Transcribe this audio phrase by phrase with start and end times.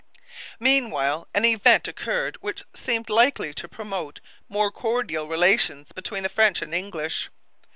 [0.59, 6.59] Meanwhile an event occurred which seemed likely to promote more cordial relations between the French
[6.63, 7.29] and the English.